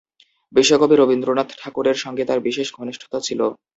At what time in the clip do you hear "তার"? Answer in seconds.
2.25-2.39